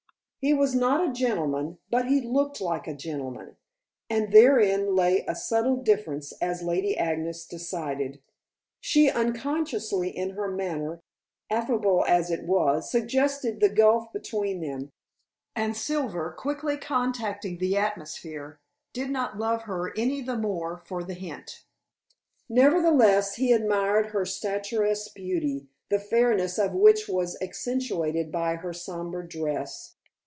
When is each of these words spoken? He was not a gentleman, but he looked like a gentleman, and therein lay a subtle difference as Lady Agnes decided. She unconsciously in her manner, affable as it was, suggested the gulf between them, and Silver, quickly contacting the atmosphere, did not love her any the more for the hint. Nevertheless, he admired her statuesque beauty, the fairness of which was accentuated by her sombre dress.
He 0.43 0.55
was 0.55 0.73
not 0.73 1.07
a 1.07 1.13
gentleman, 1.13 1.77
but 1.91 2.07
he 2.07 2.19
looked 2.19 2.59
like 2.59 2.87
a 2.87 2.95
gentleman, 2.95 3.57
and 4.09 4.33
therein 4.33 4.95
lay 4.95 5.23
a 5.27 5.35
subtle 5.35 5.75
difference 5.75 6.31
as 6.41 6.63
Lady 6.63 6.97
Agnes 6.97 7.45
decided. 7.45 8.19
She 8.79 9.07
unconsciously 9.07 10.09
in 10.09 10.31
her 10.31 10.49
manner, 10.49 10.99
affable 11.51 12.03
as 12.07 12.31
it 12.31 12.43
was, 12.47 12.89
suggested 12.89 13.59
the 13.59 13.69
gulf 13.69 14.11
between 14.11 14.61
them, 14.61 14.91
and 15.55 15.77
Silver, 15.77 16.31
quickly 16.31 16.75
contacting 16.75 17.59
the 17.59 17.77
atmosphere, 17.77 18.57
did 18.93 19.11
not 19.11 19.37
love 19.37 19.61
her 19.65 19.93
any 19.95 20.21
the 20.21 20.37
more 20.39 20.81
for 20.87 21.03
the 21.03 21.13
hint. 21.13 21.65
Nevertheless, 22.49 23.35
he 23.35 23.51
admired 23.53 24.07
her 24.07 24.25
statuesque 24.25 25.13
beauty, 25.13 25.67
the 25.89 25.99
fairness 25.99 26.57
of 26.57 26.73
which 26.73 27.07
was 27.07 27.37
accentuated 27.43 28.31
by 28.31 28.55
her 28.55 28.73
sombre 28.73 29.29
dress. 29.29 29.97